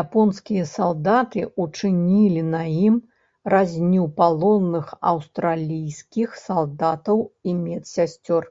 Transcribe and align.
Японскія 0.00 0.64
салдаты 0.78 1.44
учынілі 1.64 2.42
на 2.56 2.60
ім 2.90 2.98
разню 3.56 4.04
палонных 4.20 4.86
аўстралійскіх 5.14 6.28
салдатаў 6.46 7.26
і 7.52 7.58
медсясцёр. 7.64 8.42